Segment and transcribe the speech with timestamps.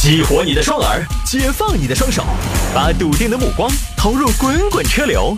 [0.00, 2.24] 激活你的双耳，解放你的双手，
[2.74, 5.36] 把笃定的目光投入滚滚车流。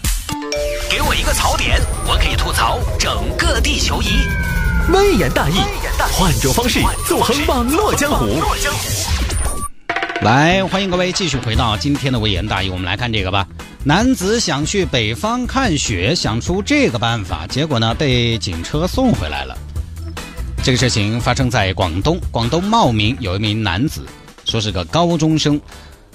[0.89, 4.07] 给我一个槽点，我可以吐槽整个地球仪。
[4.93, 5.55] 微言大义，
[6.13, 6.79] 换种方式
[7.09, 8.41] 纵横网络江湖。
[10.21, 13.45] 来，欢迎各位继续回到今天的微言大义，我们来看这个吧。
[13.83, 19.59] 男子想去北方看雪，想出这个办法，结果呢被警车送回来了。
[20.63, 24.07] 这个事情发生在广东，广东茂名有一名男子，
[24.53, 25.59] 说是个高中生，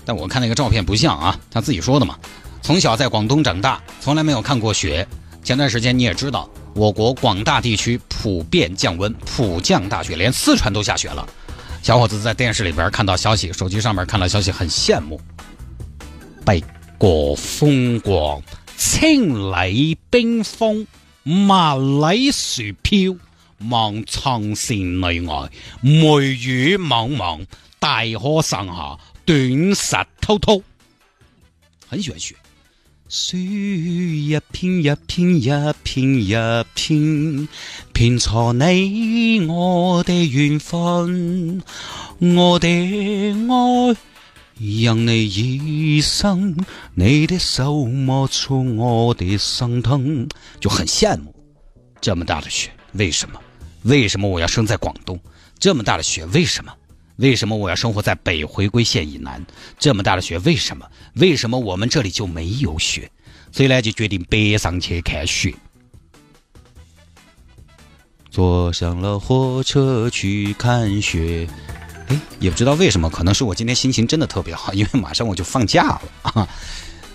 [0.06, 2.16] 但我看那个照片不像啊，他自己说的嘛。
[2.62, 5.08] 从小在广东长大，从来没有看过雪。
[5.44, 11.28] 前段时间你也知道，我国广大地区普遍降温，普降大雪，连四川都下雪了。
[11.82, 15.20] 小伙子在电视里边看到消息，手机上面看到消息，很羡慕。
[16.46, 16.64] 北
[17.00, 18.40] 国风光，
[18.78, 20.86] 青雷冰封，
[21.48, 23.16] 万里雪飘。
[23.72, 25.50] 望长城内外，
[25.82, 27.40] 梅雨茫茫，
[27.80, 30.60] 大河上下，短石滔滔。
[31.88, 32.36] 很喜欢雪，
[33.08, 36.34] 雪一片一片一片一
[36.74, 37.48] 片，
[37.94, 41.62] 拼错你我的缘分，
[42.20, 43.96] 我的爱
[44.84, 46.58] 让你一生，
[46.96, 50.28] 你的手摸出我的心疼，
[50.60, 51.34] 就很羡慕
[52.02, 53.40] 这么大的雪，为什么？
[53.84, 55.18] 为什么我要生在广东？
[55.60, 56.74] 这么大的雪，为什么？
[57.18, 59.46] 为什么我要生活在北回归线以南？
[59.78, 60.90] 这么大的雪，为什么？
[61.16, 63.12] 为什么我们这里就没有雪？
[63.52, 65.54] 所以呢，就决定北上去看雪。
[68.30, 71.48] 坐上了火车去看雪，
[72.08, 76.48] 哎，也不知道为什么，可能是我今天心情真的特别好，因为马上我就放假了啊，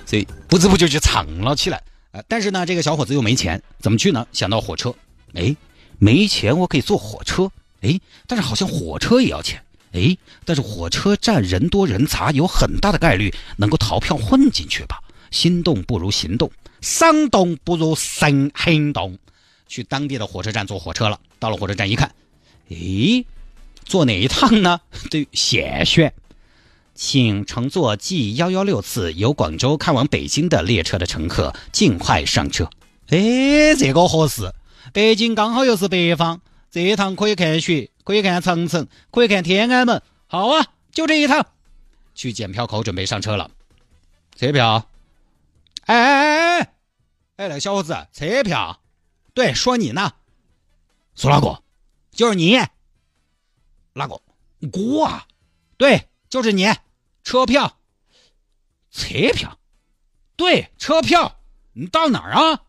[0.05, 1.83] 所以不知不觉就唱了起来。
[2.11, 4.27] 呃，但是呢，这个小伙子又没钱，怎么去呢？
[4.33, 4.95] 想到火车，
[5.35, 5.55] 哎。
[5.99, 7.49] 没钱，我可以坐火车，
[7.83, 9.63] 哎，但是好像火车也要钱，
[9.93, 15.01] 哎，但是火车站人多人杂，有很大的概率能够逃票混进去吧。
[15.31, 19.19] 心动不如行动，伤动不如神行动。
[19.69, 22.15] 去当地的火车站坐火车了，到了火车站一看，
[22.69, 23.25] 诶，
[23.87, 24.81] 坐哪一趟呢？
[25.11, 26.13] 对，谢谢，
[26.95, 32.69] 请乘坐 G 幺幺六次由广州开往北京的列车的乘客尽快上车。
[33.09, 34.53] 哎，这个合适。
[34.93, 36.43] 北京刚好又是北方，
[36.73, 40.03] 这一趟可以看雪，可以看长城，可以看天安门。
[40.27, 41.47] 好啊，就这一趟。
[42.15, 43.51] 去检票口准备上车了。
[44.37, 44.89] 车票？
[45.83, 46.61] 哎哎哎哎！
[46.61, 46.75] 哎，
[47.37, 48.81] 那个小伙子，车票？
[49.35, 50.15] 对，说你呢。
[51.15, 51.63] 说哪个？
[52.11, 52.57] 就是你。
[53.93, 54.19] 哪个？
[54.73, 55.27] 我啊？
[55.77, 56.73] 对，就是你。
[57.23, 57.77] 车票？
[58.91, 59.59] 车票？
[60.37, 61.37] 对，车票。
[61.75, 62.63] 你到哪儿啊？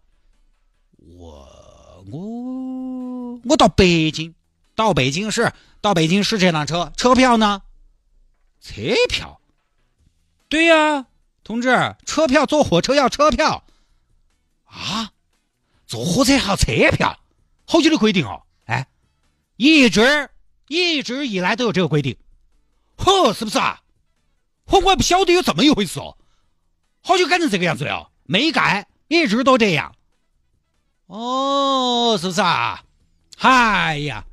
[0.97, 2.19] 我我
[3.45, 4.33] 我到北京，
[4.75, 7.61] 到北京市，到北京市这辆车车票呢？
[8.61, 9.39] 车票？
[10.49, 11.05] 对呀，
[11.43, 13.63] 同志，车票坐火车要车票
[14.65, 15.11] 啊？
[15.87, 17.19] 坐火车还要车票？
[17.65, 18.43] 好久的规定哦？
[18.65, 18.87] 哎，
[19.57, 20.29] 一直
[20.67, 22.17] 一直以来都有这个规定，
[22.97, 23.81] 呵，是不是啊？
[24.65, 26.17] 我我不晓得有这么一回事哦，
[27.01, 28.09] 好久改成这个样子了？
[28.23, 29.95] 没改，一直都这样。
[31.07, 32.83] 哦，是不是啊？
[33.39, 34.25] 哎呀，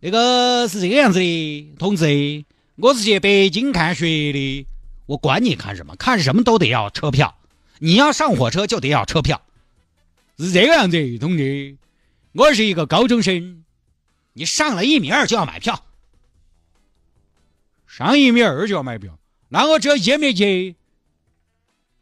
[0.00, 2.44] 那个是这个样子的，同志，
[2.76, 4.66] 我是去北京看雪的。
[5.06, 7.36] 我管你看什么，看什么都得要车票。
[7.78, 9.42] 你要上火车就得要车票，
[10.38, 11.76] 是这个样子，同志。
[12.32, 13.64] 我是一个高中生，
[14.32, 15.84] 你上了一米二就要买票，
[17.86, 19.18] 上一米二就要买票，
[19.48, 20.76] 那我只有一米一，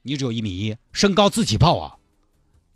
[0.03, 1.97] 你只有一米一，身高自己报啊，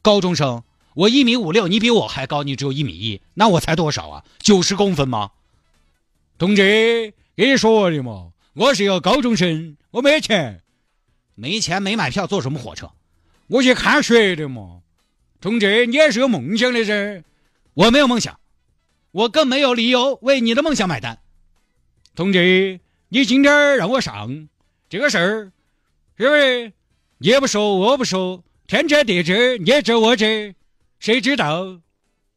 [0.00, 0.64] 高中生。
[0.94, 4.25] 我一米五六，你比我还高，你只有一米一，那我才多少啊？
[4.38, 5.32] 九十公分吗？
[6.38, 10.62] 同志，跟你说的嘛，我是一个高中生，我没钱，
[11.34, 12.93] 没钱没买票，坐什么火车？
[13.49, 14.82] 我去看雪的嘛。
[15.41, 17.25] 同志，你也是有梦想的人，
[17.75, 18.38] 我没有梦想，
[19.11, 21.19] 我更没有理由为你的梦想买单。
[22.15, 24.49] 同志，你今天让我上
[24.88, 25.52] 这个事儿，
[26.17, 26.73] 是不是？
[27.19, 30.55] 你不说，我不说，天知地知，你知我知。
[31.04, 31.82] 谁知道？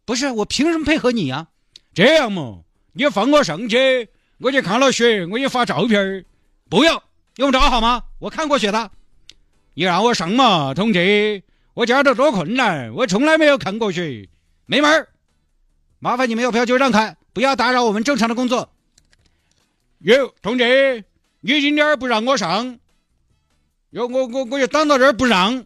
[0.04, 1.48] 不是我凭什么配合你呀？
[1.94, 4.10] 这样嘛，你放我上去，
[4.40, 6.26] 我就看了雪，我给你发照片儿
[6.70, 7.02] 不用，
[7.38, 8.04] 用不着好吗？
[8.20, 8.92] 我看过雪的。
[9.74, 11.44] 你让我上嘛，同志，
[11.76, 14.28] 我家头多困难，我从来没有看过雪，
[14.66, 15.08] 没门儿。
[16.00, 18.70] 麻烦你们有票就让开，不要打扰我们正常的工作。
[20.00, 21.06] 哟，同志，
[21.40, 22.80] 你今天不让我上，
[23.92, 25.66] 哟，我我我就挡到这儿不让。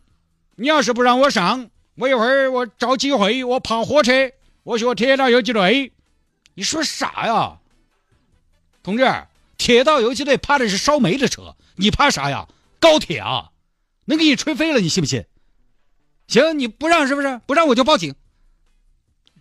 [0.55, 1.71] 你要是不让我上。
[2.01, 4.31] 我一会儿我找机会，我爬火车，
[4.63, 5.93] 我学铁道游击队。
[6.55, 7.59] 你说啥呀，
[8.81, 9.05] 同志？
[9.55, 12.47] 铁道游击队怕的是烧煤的车，你怕啥呀？
[12.79, 13.51] 高铁啊，
[14.05, 15.25] 能给你吹飞了，你信不信？
[16.27, 17.39] 行，你不让是不是？
[17.45, 18.15] 不让我就报警。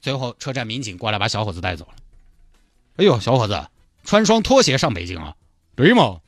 [0.03, 1.95] 最后，车站民警过来把小伙子带走了。
[2.97, 3.69] 哎呦，小伙子，
[4.05, 5.35] 穿双拖鞋上北京啊？
[5.75, 6.21] 对嘛？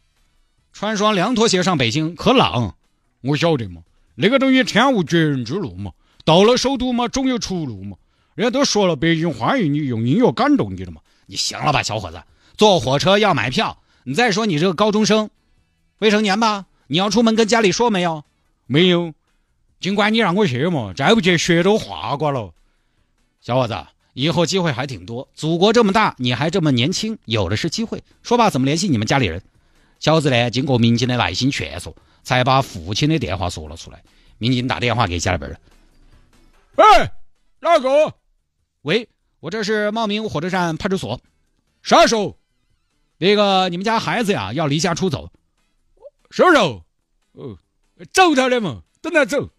[0.73, 2.73] 穿双凉拖鞋上北京可冷。
[3.21, 3.83] 我晓得嘛，
[4.15, 5.93] 那个东西天无绝人之路嘛。
[6.25, 7.97] 到了首都嘛，总有出路嘛。
[8.35, 11.01] 人家都说了，北京欢迎你，用音乐感动你了嘛。
[11.27, 12.23] 你行了吧，小伙子？
[12.57, 13.79] 坐火车要买票。
[14.05, 15.31] 你再说你这个高中生，
[15.99, 16.67] 未成年吧？
[16.87, 18.25] 你要出门跟家里说没有？
[18.67, 19.15] 没有。
[19.81, 22.53] 尽管你让我去嘛，再不去血都化光了。
[23.41, 23.75] 小伙子，
[24.15, 25.29] 以后机会还挺多。
[25.35, 28.03] 祖国这么大，你还这么年轻，有的是机会。
[28.23, 29.43] 说吧，怎么联系你们家里人？
[29.99, 34.03] 小子呢，经过民警的耐心劝说，才把父亲的电话说了出来。
[34.39, 35.59] 民警打电话给家里边人
[36.77, 36.85] ：“喂，
[37.61, 38.15] 哪个？
[38.83, 39.09] 喂，
[39.41, 41.21] 我这是茂名火车站派出所。
[41.83, 42.39] 啥时候？
[43.19, 45.31] 那个你们家孩子呀，要离家出走。
[46.31, 46.85] 什么时候？
[47.33, 47.57] 哦，
[48.13, 49.51] 走他的嘛，等他走。”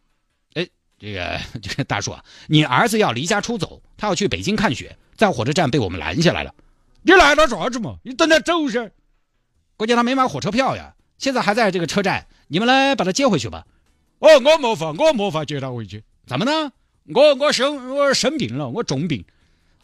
[0.99, 6.55] 这个这个大叔啊，你儿子要离家出走，他要去北京看雪，在火车站被我们拦下来了。
[7.01, 7.97] 你拦他啥子嘛？
[8.03, 8.89] 你等他走噻。
[9.75, 13.67] 关键他没买火车票呀，现在还在这个车站，你们来把他接回去吧。
[14.19, 16.05] 哦，我没法，我没法接他回去。
[16.25, 16.71] 怎么呢？
[17.05, 19.25] 我我生我生病了，我重病。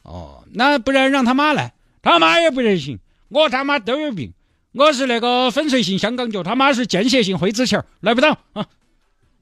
[0.04, 3.00] 哦，那不然让他妈来，他妈也不得行。
[3.27, 4.33] 我他妈都有病，
[4.71, 8.68] 我是那个粉碎性香港脚，他妈是间歇性灰指甲，来不到啊。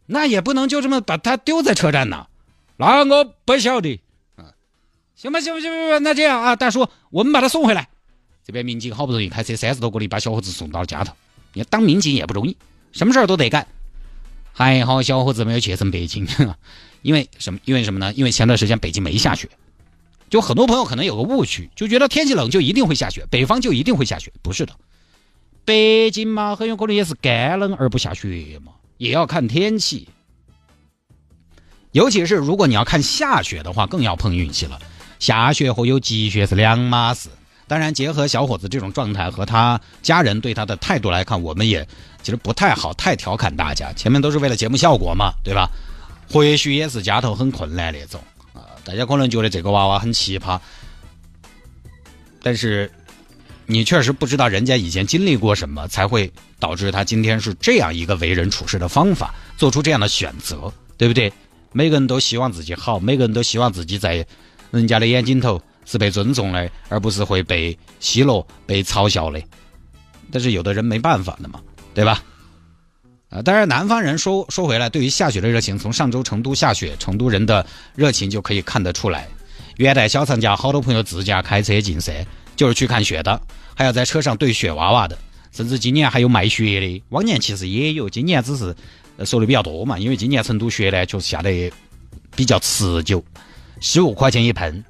[0.08, 2.28] 那也不能就这么把他丢在车站呐，
[2.78, 4.02] 那我不晓得。
[4.38, 4.46] 嗯，
[5.16, 7.88] 行吧，行吧，行吧，那这样啊，大叔，我们把他送回来。
[8.44, 11.14] 这边民警好不容易开车三十多公里把小伙子送到了家头，
[11.54, 12.58] 你当民警也不容易，
[12.92, 13.68] 什么事儿都得干。
[14.58, 16.28] 还好小伙子没有去成北京，
[17.04, 17.60] 因为什么？
[17.64, 18.12] 因为什么呢？
[18.14, 19.48] 因为前段时间北京没下雪。
[20.32, 24.74] 就很多朋友可能有个误区，就觉得天气冷就一定会下雪，北方就一定会下雪，不是的。
[25.64, 28.72] 北京嘛，很有可能也是干冷而不下雪嘛。
[28.98, 30.10] 也要看天气，
[31.92, 34.82] 尤其是如果你要看下雪的话，更要碰运气了。
[35.20, 37.30] 下雪和有积雪是两码事。
[37.68, 41.88] 当然，结合小伙子这种状态和他家人对他的态度来看，我们也
[42.24, 43.92] 其实不太好太调侃大家。
[43.94, 45.70] 前面都是为了节目效果嘛，对吧？
[46.32, 48.22] 或许也是家头很困难那种
[48.54, 48.74] 啊。
[48.84, 50.60] 大家可能觉得这个娃娃很奇葩，
[52.42, 52.92] 但是。
[53.70, 61.30] 你确实不知道人家以前经历过什么，才会导致他今天是这样一个为人处事的方法，做出这样的选择，对不对？
[61.74, 64.26] 每个人都希望自己好，每个人都希望自己在
[64.72, 69.42] 人家的眼睛头是被尊重的，而不是会被奚落、被嘲笑的。
[70.32, 71.60] 但是有的人没办法的嘛，
[71.96, 72.22] 对吧？
[73.30, 79.28] 啊，当然，南方人说说回来，对于下雪的热情，从上周成都下雪，成都人的热情就可以看得出来。
[79.78, 82.14] 元旦小长假，好多朋友自驾开车进山。
[82.56, 83.40] 就是去看雪的，
[83.76, 85.16] 还要在车上堆雪娃娃的，
[85.52, 87.04] 甚至今年还有卖雪的。
[87.10, 88.76] 往年其实也有，今年只是
[89.24, 91.72] 说的比较多嘛，因为今年成都雪呢确实下的
[92.36, 93.24] 比较持久，
[93.80, 94.84] 十五块钱一盆。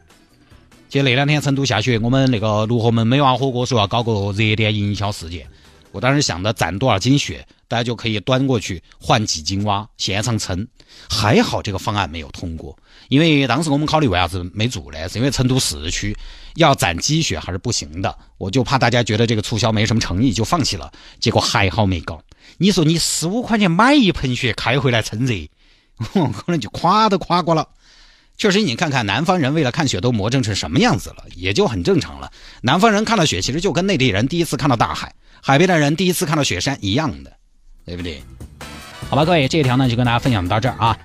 [0.90, 5.46] 其实那两天成都下雪，我们那个卢河门美蛙火锅说要搞个热点营销事件，
[5.92, 10.68] 我当时想的攒多少斤雪，大家就可以端过去换几斤蛙，现场称。
[11.10, 12.76] 还好这个方案没有通过，
[13.10, 15.08] 因为当时我们考虑为啥子没做呢？
[15.08, 16.16] 是因为成都市区。
[16.56, 20.92] 要攒积雪还是不行的，我就怕大家觉得这个促销没什么诚意，就放弃了。
[21.20, 22.20] 结果还好没搞。
[22.58, 25.36] 你说你十五块钱买一盆雪开回来趁热，
[26.14, 27.68] 我可能就垮都垮过了。
[28.38, 32.32] 确实，你看看南方人为了看雪都魔怔成什么样子了，也就很正常了。
[32.62, 37.34] 南方人看到雪，其实就跟内地人第一次看到大海、海边的人第一次看到雪山一样的，
[37.84, 38.22] 对不对？
[39.10, 40.96] 好吧，各位，这一条呢就跟大家分享到这儿啊。